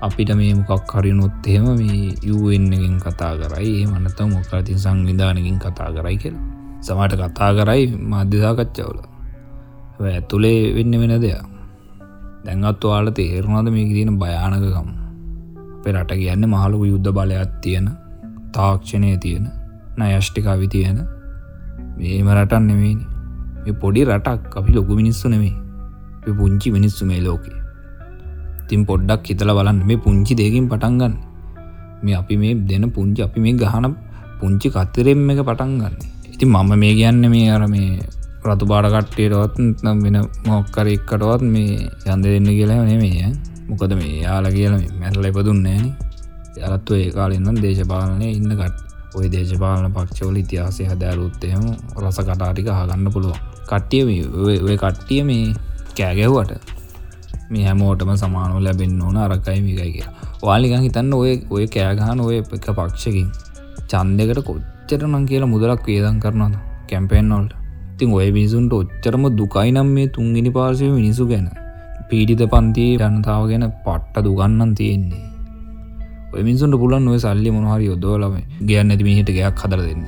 [0.00, 3.86] අපිට මේ මොකක් හරිනොත් එහෙම මේ යුවෙන්ගෙන් කතා කරයි.
[3.86, 6.44] මනත මොක්කරති සංවිධානකින් කතා කරයි කියලා.
[6.80, 8.98] සමට කතා කරයි මධ්‍යසාකච්චවල
[10.02, 11.44] ඇතුළේ වෙන්න වෙන දෙයක්.
[12.44, 14.99] දැන්ගත් වාල තේරුණාද මේ තියෙන භයානකකම්?
[15.84, 17.88] පෙරට කියන්න මහලු යුද්ධ බලයක් තියෙන
[18.56, 19.46] තාක්ෂණය තියෙන
[19.98, 21.00] නයෂ්ටිකාවි තියෙන.
[21.96, 23.06] මේම රටන් නෙවෙයිනි
[23.64, 25.56] මේ පොඩි රටක් අපි ලොකු මිනිස්සු නෙමේ
[26.38, 27.58] පුංචි මිනිස්සු මේ ලෝකේ.
[28.68, 31.14] තින් පොඩ්ඩක් හිතල බලන්න මේ පුංචි දෙකින් පටන්ගන්න
[32.04, 33.86] මේ අපි මේ දෙන පුංචි අපි මේ ගහන
[34.40, 35.94] පුංචි කත්තරෙම් එක පටන්ගන්න
[36.34, 37.88] ඉති මම මේ කියන්න මේ අර මේ
[38.48, 43.30] රතු බාඩකට්ටේටවත් නම් වෙන මොක්කර එක්කටවත් මේ යන්ද දෙන්න කියලා නෙමේ
[43.70, 45.84] මොකද මේ යාල කියල මැරල එපදුන්නේන
[46.58, 48.78] යලත්ව ඒ කාලෙන්නම් දේශපාලනය ඉන්නකට
[49.14, 51.64] ඔය දේශපාලන පක්ෂවල ඉතිහාසය හදෑරුත්තයම
[52.00, 54.02] රස කටාටික හගන්න පුළුව කට්ටිය
[54.62, 55.46] ඔය කට්ටිය මේ
[55.96, 56.50] කෑගැව්වට
[57.50, 60.08] මේ හැමෝටම සමානව ලැබෙන් ඕන අරකයි මිකයි කිය
[60.42, 63.30] වාලිකන් හිතන්න ඔය ඔය කෑගහන ඔය එක පක්ෂකින්
[63.88, 66.54] චන්දකට කොච්චර නං කියලා මුදලක් වේදන් කරනද
[66.88, 67.52] කැම්පෙන්න්නොල්ට
[67.98, 71.48] තින් ඔය මිසුන්ට ඔච්චරම දුකයි නම් මේ තුන්ගනි පාසය මිනිසු ගැන.
[72.10, 75.24] පීඩිත පන්තියේ ජනතාව ගැන පට්ට දුගන්නන් තියෙන්නේ.
[76.34, 78.34] ඔය මිනිසුන්ට පුලන් ඔය සල්ලි මොනහරි යොදෝලම
[78.68, 80.02] ගයන්න ඇති මිහිට ගයක් හදර දෙන්න.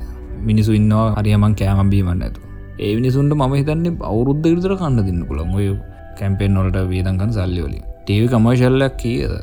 [0.48, 2.40] මිනිසු ඉන්නවා හරියමන් කෑමබීමන්න ඇතු
[2.78, 5.66] ඒ මිනිසුන්ට ම හිතන්නේ අවුරුද්ධ විතර කන්න දෙන්න පුළන් ඔය
[6.18, 9.34] කැම්පෙන් නොලට වේදකන් සල්ලිවලි ටීවි කමර්ශල්ලක් කියද?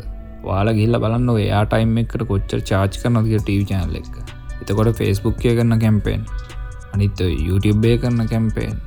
[0.48, 4.14] වාලා ගිල්ල බලන්න ඔයා ටයිම් එකට කොච්චර චාච් කරනතික ටීව චනල්ල එක.
[4.62, 6.22] එතකොට ෆෙස්බුක් කිය කරන්න කැම්පේෙන්.
[6.94, 8.78] අනිත් YouTubeබේ කරන්න කැම්පේෙන්.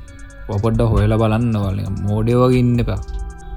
[0.49, 3.01] ඔපොඩ්ඩ හොයලා බලන්න වල මෝඩය වගේ ඉන්න එපා.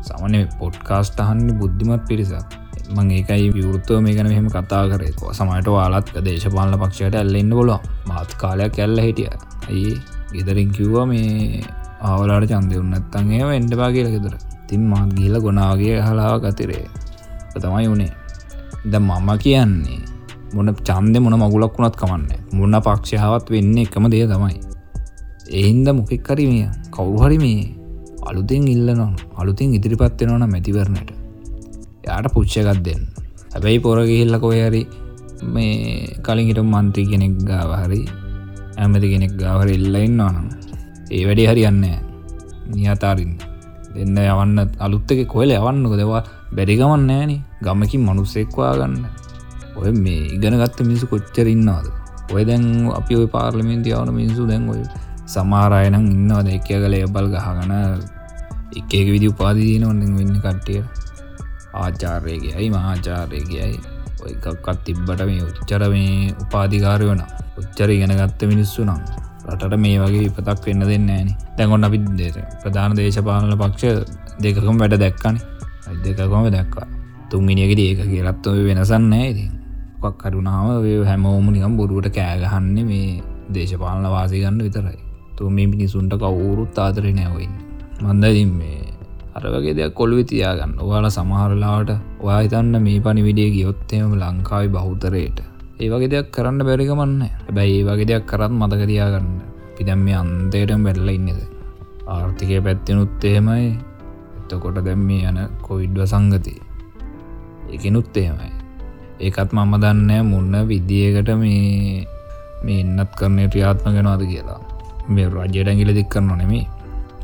[0.09, 2.57] සමන පොඩ්කාස්ට අහන්න බුද්ධිමත් පිරිසක්.
[2.97, 8.35] මං ඒකයි විවෘත්තව මේ ගැන මෙහෙම කතා කරේකෝ සමට වාලත් දේශපාලන පක්ෂයට ඇල්ලෙන්න බොලො මාත්
[8.42, 9.31] කාලයක් ඇල්ල හිටිය.
[9.69, 9.95] ඇයි?
[10.33, 11.62] ගෙදරින් කිව්වා මේ
[12.01, 14.35] ආවලාට චන්දය උන්නත්තන් ඒව එන්ඩපා කියල ගෙදර.
[14.69, 16.85] තින් මාත් ගිල ගොනාගේ හලාව ගතිරේ
[17.55, 18.12] තමයි වුණේ
[18.85, 19.99] ද මම කියන්නේ
[20.55, 22.31] මොන චන්ද මොන මගුලක් වුණත් කමන්න.
[22.53, 24.61] මුන්න පක්ෂයාවත් වෙන්න එකම දේ තමයි.
[25.51, 27.76] එහින්ද මොකෙක් කරිමිය කවුහරි මේ
[28.29, 31.11] අලුතින් ඉල්ලනම් අලුතින් ඉදිරිපත්වෙනවන මැතිවරණයට
[32.07, 33.03] යාට පුච්චකත් දෙන්න.
[33.53, 34.83] හැබැයි පොරගහිල්ල කොයහරි
[35.45, 35.75] මේ
[36.19, 38.01] කලින් හිට මන්ත්‍රී කෙනෙක් ගාවහරි
[38.77, 40.49] ඇමති කෙනෙක් ගාවර එල්ලඉන්න නම්
[41.11, 41.85] ඒ වැඩි හරියන්න
[42.73, 43.35] නියතාරින්
[43.95, 46.23] දෙන්න යවන්න අලුත්තක කොල යවන්නක දෙවා
[46.57, 48.97] බැරිගමන් නෑන ගමකින් මනුස්සෙක්වා ගන්න
[49.77, 51.87] ඔය මේ ඉගෙන ගත්ත මිනිසු කොච්චර ඉන්නවාද?
[52.33, 54.83] ඔය දැන් අපි ඔය පාර්ලිමෙන්ති යවන මිනිසු දැන් ඔය
[55.27, 56.49] සමාරයනම් ඉන්නවද?
[56.57, 57.73] එක කලේ බල් ගහගන
[58.77, 60.83] එක එක විදි උපාදීන ඔන්න වෙන්න කට්ටිය.
[61.75, 63.79] ආචාර්යයගේයි මහාචාරයගේයි
[64.23, 67.23] ඔයකක්ත් තිබ්බට මේ උච්චර මේ උපාධිකාරය වන
[67.59, 69.01] උච්චර ඉගෙන ගත්ත මිනිස්සු නම්
[69.47, 74.01] රටට මේ වගේ විපතක් වෙන්න දෙන්න ෑන දැකොන්න අපි දේශ ප්‍රධාන දේශපාලන පක්ෂ
[74.39, 75.37] දෙකකම් වැඩ දැක්කන.
[76.05, 76.87] දෙකකොම දැක්කා.
[77.31, 79.47] තුන්ගිනියකට ඒක කියලත් ඔය වෙනසන්න ඇති
[80.01, 84.99] ක් කරුණාව හැමෝම නිකම් බොරුවට කෑගහන්න මේ දේශපාලන වාසිගන්න විතරයි.
[85.37, 87.65] තු මේ මිනිසුන්ට කවුරුත් ආදරය නැවයින්න
[88.03, 88.85] මන්දඉ මේ
[89.37, 90.73] අර වගේ දෙයක් කොළු තියාගන්න.
[90.85, 91.91] ඔයාල සමහරලාට
[92.25, 95.39] ඔයා හිතන්න මේ පනි විඩිය ගියොත්තේම ලංකාවි බෞතරයට
[95.81, 99.31] ඒ වගේ දෙයක් කරන්න බැරිකමන්න හැබැයි ඒ වගේ දෙයක් කරත් මතකතියාගන්න
[99.77, 101.41] පිදැම් මේ අන්තයටම වැල්ල ඉන්නද
[102.07, 103.67] ආර්ථිකය පැත්තිනුත් එහෙමයි.
[104.39, 106.55] එතකොට දැම් මේ යන කොවිඩ්ව සංගති
[107.75, 108.53] එකනුත් එහෙමයි.
[109.21, 112.07] ඒකත් මම දන්න මුන්න විද්දියකට මේ
[112.65, 114.61] මේ එන්නත් කරණය ක්‍රියාත්ම ගෙනවාද කියලා.
[115.09, 116.65] මේ රජයට ඇගිල දික් කරන නෙමේ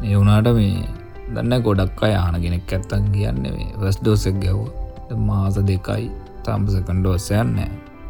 [0.02, 0.82] ඒ වුනාට මේ
[1.28, 6.04] දන්න ගොඩක් අය ආනගෙනෙක් ඇත්තන් කියන්න මේ වස් ඩෝසක් ගැව්ව මාස දෙකයි
[6.44, 7.56] තම්පසකන්ඩෝසයන්න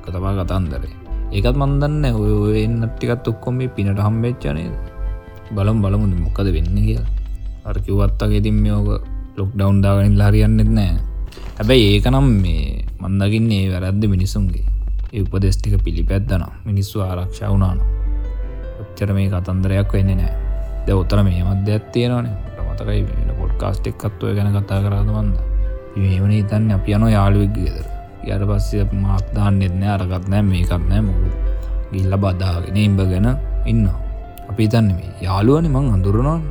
[0.05, 0.95] කතමා කතන්දරේ.
[1.33, 4.65] ඒකත් මන්දන්න ඔය එන්නටිකත් ඔක්කොම පිනට හම්බෙච්චනය
[5.55, 7.09] බලම් බලමුද මොකද වෙන්න කියලා.
[7.65, 9.05] අර්කිවත්තගේ තින් මේෝක
[9.37, 10.93] ලොක් ඩවන්් දාගනින් හරියන්නෙත් නෑ
[11.57, 14.67] හැබැයි ඒකනම් මේ මන්දකින්නේ වැරද්ද මිනිසුන්ගේ.
[15.15, 17.85] උපදෙස්ටික පිළිපැද්දන මිනිස්සු ආරක්ෂා වුනාන
[18.81, 20.52] ඔච්චර මේ කතන්දරයක් වෙන්නේ නෑ
[20.87, 22.37] ද උත්තර මේ මධ්‍යයක් තියෙනවානේ.
[22.69, 23.01] මතකයි
[23.39, 25.37] පොඩ්කාස්ට එක්කත්වය ගැන කතා කරාදවන්ද
[25.97, 27.87] ඒමන තන්න අප යන යාළුවෙක් ගෙදර.
[28.25, 31.29] යට පස්සේ මාක්දාන්න එන්න අරගත් නෑ මේකත් නෑ මුකු
[31.93, 33.29] ගිල්ල බදාගෙන ඉම්බ ගැන
[33.67, 33.87] ඉන්න
[34.51, 36.43] අපි තන්න මේ යාළුවනි මං අඳුරනවාන.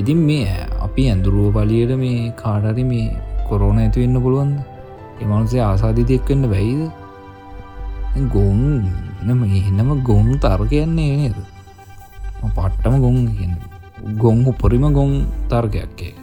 [0.00, 3.08] ඉතින් මේ අපි ඇඳුරුව පලියට මේ කාඩරි මේ
[3.48, 4.56] කොරෝන ඇති වෙන්න පුළුවන්ද?
[5.22, 6.90] එමනුසේ ආසාධිතයෙක් වෙන්න බැයිද?
[8.34, 8.62] ගොන්
[9.26, 11.53] නම එන්නම ගොන් තර්කයන්නේ නේද?
[12.56, 13.16] පට්ටම ගොන්
[14.22, 15.12] ගොන් උපරිම ගොන්
[15.50, 16.14] තර්කයක්කේ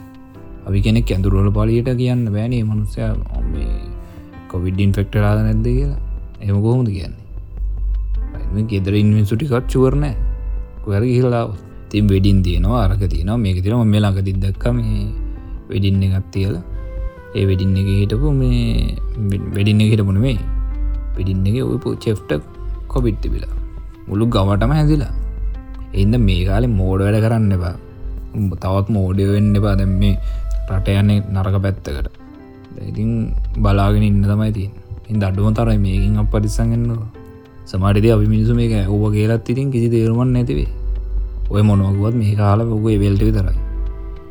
[0.66, 3.00] අපි කෙනෙක් ඇඳුරුවල පලියට කියන්න බෑනේ මනුසය
[3.52, 3.72] මේ
[4.50, 6.00] කොවිඩ්ඩින් ෆෙක්ටරාද නැද්ද කියලා.
[6.40, 8.66] එම කොහොමද කියන්නේ?
[8.70, 10.14] ගෙදර ඉන්විසුටිකත් චුවරණෑ
[10.84, 11.50] කොර හිලාව
[11.90, 15.06] තින් වෙඩින් තියනවා අරක තියනවා මේක තිරම මෙලාක දිදක්ක මේ
[15.70, 16.64] වෙඩින්න එකත් තියලා.
[17.36, 18.96] ඒ වෙඩින්න එක හිටපු මේ
[19.56, 20.38] වෙඩින්න හිටපුන මේ
[21.16, 22.32] පිඩින්න එක ඔපු චෙෆ්ට
[22.92, 23.54] කොබිට් තිබිලා.
[24.08, 25.12] මුළු ගවටම හැදිලා.
[25.94, 27.74] එන්න මේ කාලෙ මෝඩ වැඩ කරන්න එපා.
[28.56, 29.76] තවත් මෝඩය වෙන්න එපා.
[29.76, 30.16] දැම් මේ
[30.70, 32.22] රට යන්නේ නරක පැත්තකට.
[32.80, 33.10] ඉතින්
[33.56, 34.70] බලාගෙන ඉන්න තමයි තින්
[35.08, 37.08] ඉන් අඩුව තරයි මේකින් අප පරිසන්ගන්නවා
[37.64, 40.70] සමාරිද අපි මිනිසු මේක ඕව කියලත් ඉතින් කිසි තේරුමන් නැතිවේ
[41.50, 43.58] ඔය මොනොකුවත් මේ කාල ඔගේ වෙල්ට විතරයි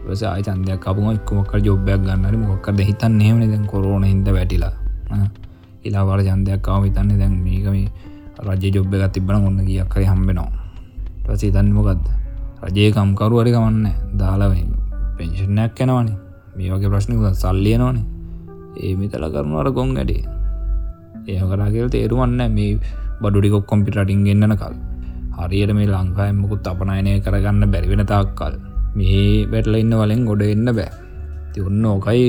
[0.05, 4.73] වස අයි චන්දයක් අපපුම එක්කොමක් ජොබ්බයක් ගන්නට මොක්කද හිතන් නෙමන දැන් කොරෝන හිද වැටිලා.
[5.85, 7.77] ඉලාවාර ජන්දයක්කාව හිතන්නේ දැන් මේකම
[8.47, 10.60] රජ ජොබ්බ එකත් තිබන ඔන්න කියක් කරි හම්බෙනවා
[11.31, 12.03] පසේ තන්නමොකක්ද
[12.65, 13.87] රජය කම්කරුවරි කමන්න
[14.19, 14.53] දාලාව
[15.17, 16.17] පෙන්ෂණයක් කැනවනේ
[16.55, 18.07] මේ වගේ ප්‍රශ්නක සල්ලියනවානේ
[18.79, 20.23] ඒ මිතල කරනුවර ගොන් වැඩේ
[21.27, 22.71] ඒ කරාගල් තේරුවන්න මේ
[23.21, 24.75] බඩුඩිකොක් කොම්පිටටින් ගන්න කල්.
[25.37, 28.55] හරියට මේ ලංකායමකුත් අපනයනය කරගන්න බැරිවෙන තාක්කල්.
[28.95, 30.89] මේ වැටල ඉන්න වලෙන් ගොඩ එන්න බෑ.
[31.53, 32.25] ති ඔන්න ඕකයි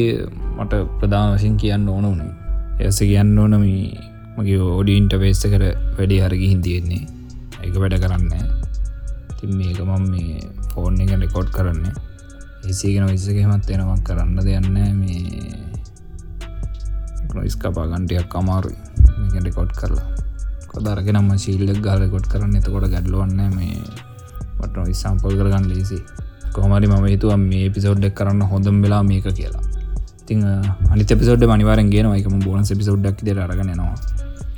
[0.56, 2.32] මට ප්‍රධාන වශයෙන් කියන්න ඕන වනේ
[2.80, 3.64] ඇස කියන්න ඕනම
[4.36, 5.64] මගේ ඕඩීන්ට වේස්ස කර
[5.96, 7.06] වැඩි හරගිහින් තියෙන්නේ.
[7.62, 8.61] එක වැඩ කරන්න.
[9.42, 10.38] තින් මේක මම මේ
[10.70, 11.86] ෆෝන් එක රෙකෝඩ් කරන්න.
[12.62, 15.24] ඒසිගෙන විස්සකෙමත් එනවක් කරන්න දෙයන්න මේ
[17.34, 18.78] නොයිස්කපා ගන්ටයක් අමාරුයි.
[19.18, 20.06] මේක රෙකෝඩ් කරලා.
[20.70, 22.54] කොදරගෙනම ශීල්ලක් ගාලකොට් කරන්න.
[22.56, 23.82] එතකොට ගැඩලුවන්න මේ
[24.58, 25.98] වට නොයිසම්පල් කරගන්න ලේසි
[26.54, 29.64] කොමරි ම හිතුව මේ පිසෝඩ්ඩක් කරන්න හොඳම් වෙලා මේක කියලා.
[30.22, 30.46] ඉතිං
[30.92, 33.94] අනි පිසෝඩ් මනිවාරෙන් ගෙන එකම බෝන පිසෝඩ්ඩක් ද අරගෙනවා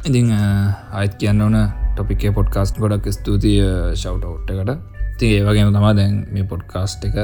[0.04, 0.28] ඉතිං
[0.92, 1.56] අයිත් කියන්න ඕන
[1.94, 3.58] ටොපිකේ පොඩ්කාස්ට් ගොඩක් ස්තුතිය
[3.94, 4.72] ශව්ට ඔට්ටකට
[5.18, 7.18] ති ඒවගේම තමා දැන් මේ පොඩ්කාස්ට් එක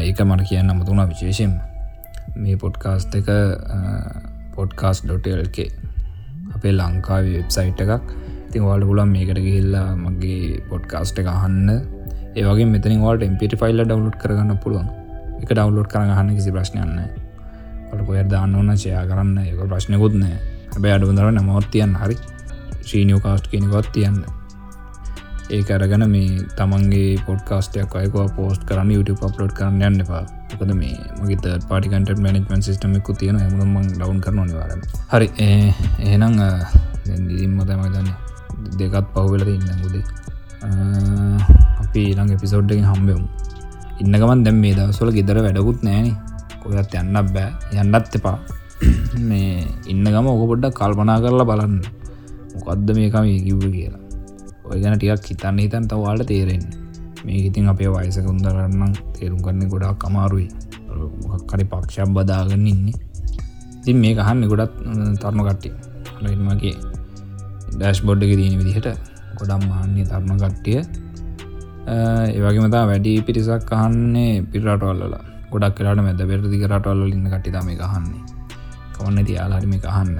[0.00, 1.54] ඒක මට කියන්න මුතුුණ විශේෂෙන්
[2.36, 3.28] මේ පොඩ්කාස්ට් එක
[4.56, 5.58] පොඩ්කාස්.ල්ක
[6.54, 8.06] අපේ ලංකාව වෙබ්සයිට් එකක්.
[8.52, 11.68] තින් වල්ඩ පුලන් මේකට ගිහිල්ලා මගේ පොඩ්කාස්ට් එක අහන්න.
[12.36, 14.88] ඒවගේ මෙතනි වාට එම්පිට ෆයිල්ල ඩවලෝඩ් කරගන්න පුළුවන්.
[15.42, 17.00] එක ඩවලෝඩ් කරගන්න කිසි ප්‍රශ්නයන්න
[17.90, 19.38] ට පොය දාන්න ඕන්න ෂයා කරන්න.
[19.44, 20.36] එක ප්‍රශ්නකුත් නෑ
[20.74, 22.16] හැබැ අඩුදර නමොත් තියන්න හරි.
[22.86, 24.18] ශ්‍රීනියෝ කාස්ට් කෙනෙකොත් තියන්න.
[25.50, 30.24] ඒ අරගන මේ තමන්ගේ පොඩ්කාස්ටයක් අයකවා පෝස්ට කරන්න YouTube අප්ලෝඩ් කරන්න යන්න එපා.
[30.52, 34.72] මොකද මේ මගේ පාටිකට මනිස්මන් සිස්ටමෙකු තියෙන හමුම ඩවන් කරන නිවාර
[35.12, 35.28] හරි
[36.06, 36.36] එහෙනම්
[37.28, 38.10] දිදිම්ම තම දන්න.
[38.80, 40.04] දෙකත් පහුවෙලද ඉන්න ගුදේ
[41.82, 43.24] අපි ඊළඟ එපිසෝඩ්ඩකින් හම්බෙවුම්
[44.02, 46.06] ඉන්නකමන් දැම් මේ දවසොල ගෙදර වැඩකුත් නෑන
[46.62, 47.50] කොයත් යන්න බෑ.
[47.82, 48.38] යන්නත් එපා.
[49.28, 51.76] මේ ඉන්න ගම ඕක පොඩ්ඩක් කල්පනා කරලා බලන්න.
[52.54, 54.02] මොකක්ද මේකම කිව්ව කියලා.
[54.64, 56.64] ඔය ගැන ටිකක් හිතන්න හිතන් තවාට තේරෙන්
[57.24, 60.48] මේ ඉතින් අපේ වයසක උන්දරන්නම් තේරුම් කරන්න ගොඩක් අමාරුයි.
[61.50, 62.98] කරි පක්ෂක් බදාගන්න ඉන්නේ.
[63.80, 64.74] ඉතින් මේ අහන්න ගොඩත්
[65.20, 65.70] තරුණ කට්ටි
[66.48, 66.74] මගේ
[67.72, 68.88] ඩෑශ් බොඩ්ඩක තියෙන විදිහට
[69.40, 70.80] ගොඩම් මාන්නේ තරුණ කට්ටිය.
[72.36, 75.16] ඒවගේමතා වැඩි පිරිසක් අහන්නේ පිරටවල්ල
[75.52, 78.22] ගොඩක් කරට මැද පෙරදි කරටවල්ල ඉන්න කටි තම අහන්නේ.
[78.94, 80.16] කවන්න තියාලාරිම අහන්න.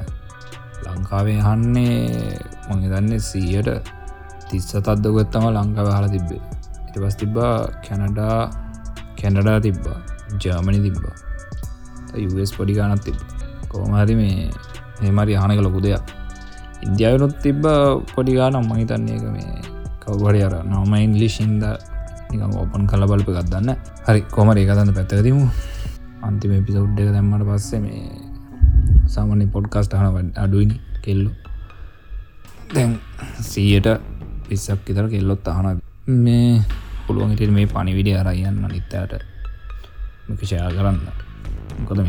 [0.87, 1.97] ලංකාවේ අහන්නේ
[2.69, 3.71] මගේ දන්න සීයට
[4.49, 6.43] තිස්ස තත්දගත්තම ලංකාව හලා තිබ්බේ.
[6.89, 8.39] ඉට පස් තිබ්බා කැනඩා
[9.21, 9.99] කැනඩා තිබ්බා
[10.43, 11.17] ජර්මණි තිබ්බා.
[12.15, 13.19] යස් පොඩි ගානත් තිබ
[13.71, 14.51] කෝමහරි මේ
[15.05, 16.05] හෙමරි ආනක ලොකු දෙයක්.
[16.87, 17.63] ඉන්දියාවනොත් තිබ්බ
[18.15, 19.55] පොඩි ගානම් මහිතන්නේ එක මේ
[20.03, 21.63] කවුහරි අර නොම ඉන්ලිශින්ද
[22.61, 23.71] ඕපන් කල බලප ගත්දන්න
[24.07, 25.45] හරි කොමර ඒකතන්න පැත්තකතිමු
[26.27, 28.32] අන්තිම පිසෞඩ් එක දැම්මට පස්සේ මේ
[29.15, 31.31] සාමනය පොඩ්කාස්ට හන අඩුවනි කෙල්ලු.
[32.75, 32.93] දැන්
[33.51, 33.89] සීයට
[34.49, 35.67] පිස්සක් ඉතර කෙල්ලොත් අහන
[36.27, 36.47] මේ
[37.07, 39.13] පුළුවන්ට මේ පනිවිඩිය අරයන්න නිත්තයට
[40.39, 40.99] ෂයා කරන්න.
[41.89, 42.01] කොද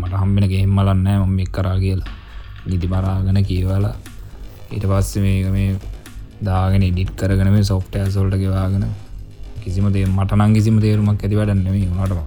[0.00, 2.14] මට හම්බෙන ගෙහෙම් මලන්න මම එක් කරා කියලා.
[2.68, 3.94] නිති බරාගෙන කියවලා
[4.72, 5.68] ඊට පස්ස මේක මේ
[6.46, 8.84] දාගෙන ඉඩිට් කරගෙන මේ සොෆ්ටය සොල්ට ගෙවාගෙන
[9.62, 12.20] කිසිම දේ මට නං කිසිම තේරුමක් ඇති වැඩන්නෙම නටම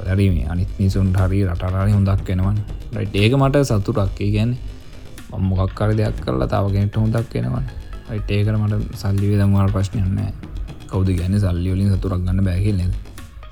[0.00, 2.58] ඔදරීම අනිත් නිසුන්ට හරි රටරි හොඳක් වෙනවන්.
[2.92, 4.18] ට ඒක මට සතුටක්.
[4.28, 7.66] ගැන්නේ මොකක්කර දෙයක් කරලා තාවගෙනට හොඳක් වෙනවන්.
[8.10, 10.18] යිට ඒකට මට සල්ලි දමවාට ප්‍රශ්නයන්න
[10.88, 12.94] කවුද ගැන සල්ලි වලින් සතුරක් ගන්න බැකිල් නද?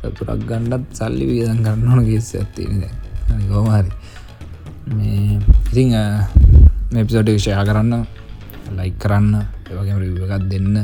[0.00, 2.84] සතුරක් ගණ්ඩත් සල්ලි වියදන් කරන්නන ගෙස් ඇත්තිනද
[3.46, 3.90] ගෝමහරි
[4.88, 5.38] මේ
[5.70, 5.94] ඉතිං
[6.92, 7.94] මෙපිසෝඩ් ෂයා කරන්න
[8.76, 9.34] ලයි කරන්න
[9.68, 10.76] ඒවගේම රිවගත් දෙන්න.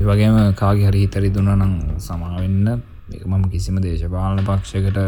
[0.00, 2.82] ඒවගේම කාගේ හරි හිතරි දුන්න නම් සමාවෙන්න
[3.14, 4.98] එක මම කිසිම දේශපාලන පක්ෂකට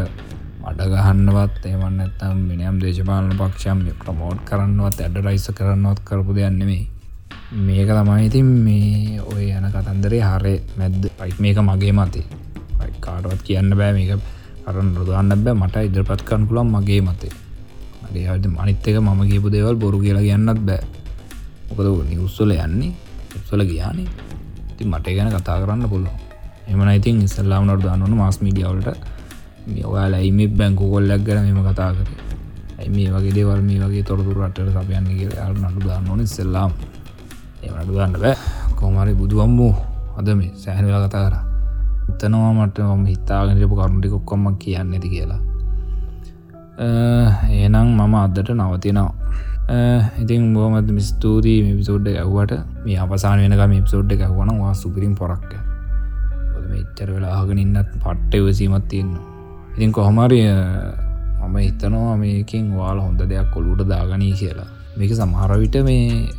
[0.63, 6.83] අඩගහන්නවත් ඒවන්න ඇත්තම් මිනියම් දේශපාලන පක්ෂයම් ප්‍රමෝට් කරන්නවත් ඇඩ රයිස කරන්නවත් කරපු දෙයන්නෙමේ
[7.53, 11.05] මේක තමයි ඉතින් මේ ඔය යන කතන්දරේ හරය මැද්ද.
[11.17, 12.25] පයි් මේක මගේ මතේ.
[12.99, 14.17] කාටවත් කියන්න බෑ මේක.
[14.65, 15.53] කරන්න රොදාන්න බෑ.
[15.53, 17.31] මට ඉදිරපත් කරන්න පුළන් මගේ මතේ.
[18.03, 20.81] මගේ හද අනිත්තක මම කියපු දේවල් බොරු කියලා කියන්නත් බෑ.
[21.69, 22.93] මොකද නිවස්සල යන්නේ
[23.35, 24.09] උත්සල ගියානේ.
[24.77, 26.22] ති මට ගැන කතා කරන්න පුළුවන්.
[26.67, 28.87] එමන ඉතින් ඉස්සල්ලාම නොර්දාන්නවන මාස් මීඩියවලට
[29.85, 32.09] ඔයාලා ඉමි බැංකු කොල්ලක් ගැන මෙම කතා කර?
[32.79, 36.71] ඇයි මේ වගේ දේවල් මේ වගේ තොරතුර රටට සපයන්න කියලා නඩු දාන්න ඕන සෙල්ලාම්
[37.63, 38.35] ඒනඩු ගන්න බෑ.
[38.75, 39.73] කොමරි බුදුවම්මූ
[40.17, 41.35] අද මේ සෑහන වෙලා කතා කර.
[42.09, 45.41] එතනවා මට මම හිතාගෙනටපු කරුණටි කොක්කොම්ම කියන්න ඇති කියලා.
[47.51, 49.11] ඒනම් මම අදට නවතිනවා.
[50.21, 52.53] ඉතින් බෝමත් මිස්තූරී මිපිසෝඩ් ඇව්වට
[52.85, 55.53] මේ අපසාන වෙනක මිපසෝඩ් එක වන වා සුපිරින් පොරක්ක
[56.71, 59.33] මෙච්චර වෙලා ආගෙන ඉන්නත් පට්ට වසීමත් තියෙන්නවා
[59.73, 60.45] ඉතින් කොහොමරිය
[61.41, 64.69] මම හිතනවා මේකින් වාල හොඳ දෙයක් කොළුට දාගනී කියලා.
[64.97, 66.29] මේක සමහරවිට මේ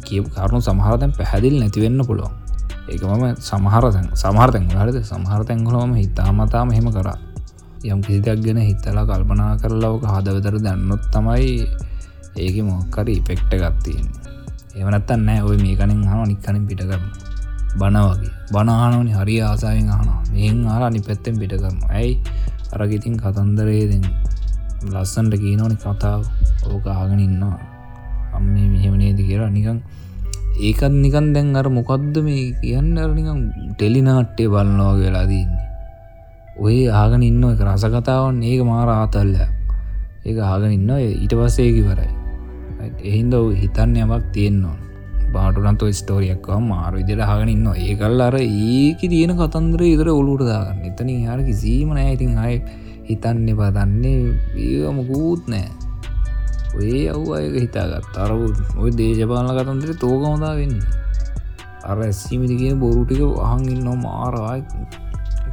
[0.00, 2.30] කියපු කරුණු සමහරතැන් පැහැදිල් නැතිවෙන්න පුළුවන්.
[2.88, 4.98] ඒක මම සමහරතැන් සමහර්තැන් හරිද?
[5.02, 7.18] සමහරතැන්හලම හිතාමතා මෙහෙම කරා.
[7.84, 11.66] යම් කිසිදයක් ගැන හිතලා කල්පනා කරලාවක හදවතර දැන්නොත් තමයි
[12.36, 14.06] ඒක මොක්කර ඉපෙක්ට ගත්තියෙන්
[14.76, 15.42] එවනත්තන්න නෑ.
[15.42, 17.27] ඔය මේ කනින් හම නික්කනින් පිට කරන
[17.76, 18.32] බන වගේ.
[18.52, 22.16] බනානවනි හරි ආසායෙන් හන මෙහෙන් ආලා නි පැත්තෙන් පිට කරන ඇයි?
[22.72, 24.04] අරගිතින් කතන්දරේදෙන්
[24.88, 26.24] ලස්සන්ට කියනවනි කතාව.
[26.66, 27.60] ඕක ආගෙන ඉන්නවා.
[28.32, 29.78] අම්ම මෙහෙමනේද කියලා නිකං
[30.60, 32.94] ඒකත් නිකන් දැන් අර මොකක්ද මේ කියන්න?
[33.14, 33.38] නිකම්
[33.74, 35.66] ටෙලිනාට්ටේ බලනවා වෙලා දන්නේ
[36.58, 39.34] ඔය ආගෙන ඉන්න එක රස කතාවන් ඒක මාර ආතල්ල
[40.26, 42.10] ඒක ආගෙන ඉන්න ඊට පස්සේකි වරයි
[43.08, 44.87] එහින්ද හිතන්න යමක් තියෙන්නවා
[45.32, 50.84] බාටුනන්තු ස්ටෝරියක්වා මාර විදිර හගෙන ඉන්න ඒ කල් අර ඒක තියෙන කතන්දර ඉදර ඔලුට දාගන්න.
[50.84, 52.12] එතන හර කිසීම නෑ.
[52.16, 52.54] ඉතින් අය
[53.08, 54.20] හිතන්න පදන්නේ
[54.66, 55.68] ඒමකූත් නෑ.
[56.76, 60.78] ඔය අව් අයක හිතාගත් අර ඔය දේශපාලන කතන්දර තෝකමදා වෙන්න.
[61.84, 64.62] අර ඇස්සීමිති කිය බොරුටික අහන් ඉන්න මාරයි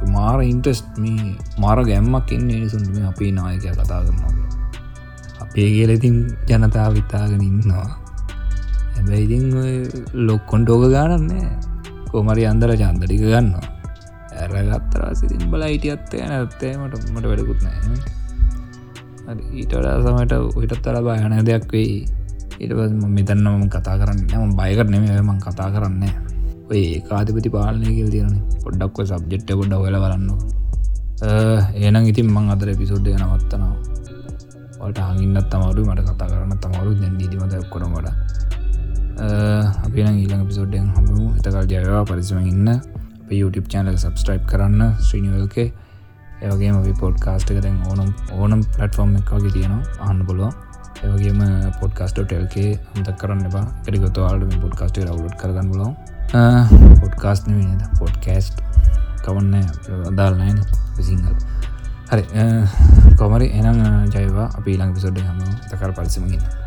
[0.06, 4.34] මාර ඉන්ටස්ට් මේ මාර ගැම්මක් එන්නේ නිසුන්ටම අපේ නායකය කතා කරනවා
[5.46, 6.16] අපේ කියලඉතින්
[6.48, 8.05] ජනතාව විතාගෙන ඉන්නවා.
[8.96, 9.46] හැබැයිඉතින්
[10.28, 11.48] ලොක්කොන්ටෝක ගානන්නේ.
[12.10, 13.66] කොමරි අන්දර චන්දටික ගන්නවා.
[14.42, 16.72] ඇරගත්තර සිතින් බල හිටියත්තය නැත්තේ.
[16.82, 17.78] මට මට වැඩකුත් නෑ.
[19.60, 21.96] ඊට වඩා සමට ඔයිටත් තර බයන දෙයක් වෙයි.
[22.60, 26.02] ඊට පස් මෙතන්න මම කතා කරන්න ම බයකර නෙම මං කතා කරන්න
[26.70, 28.32] ඔය කාතිපති පාලනය කියල් තිරන
[28.62, 30.30] පොඩ්ඩක්ව සබ්ජෙට්ට ගොඩ වෙල බලන්න
[31.82, 33.74] ඒනම් ඉතින් මං අදර පිසුඩ්ඩ නවත්තනවා.
[34.86, 38.08] ට හඟින්නත් තමරු මට කතා කරන්න තමරු දැන් නීතිමත කොරමට
[39.16, 42.68] Eh, අපින ඊළඟ පිසෝඩ්ඩෙන් හමු එතකල් ජයවා පරිසම ඉන්න.
[42.68, 45.68] අප YouTube චැනල සබස්ට්‍රයිප් කරන්න ශ්‍රීනිවල්කේ
[46.42, 49.84] ඒවගේ අපි පොඩ් කාස්ට එක දැන් ඕනම් ඕනම් පලටෆෝර්ම් එකගේ තියෙනවා.
[50.04, 50.52] අහන්න පුළුවන්
[51.02, 51.40] ඒවගේම
[51.80, 53.64] පොඩ්කාස්ට ටෙල්කේ අන්ත කරන්න එපා.
[53.78, 55.88] එකටිගොතවාලට පොඩ්කාස්ට ලවලුට් කරගන්න ලො
[57.00, 57.82] පොඩ්කාස්න නද?
[58.00, 58.60] පොඩ්කස්ට්
[59.24, 59.54] කවන්න
[60.12, 60.60] අදාල්නෑන
[61.00, 61.34] සිංහල
[62.12, 62.78] හරි eh,
[63.16, 64.48] කොමරි එනම් eh, ජයවා.
[64.60, 66.64] අපි ළඟ පිසොඩ්ඩ හම තකර පරිසමගන්න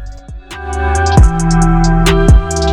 [1.39, 2.28] Thank you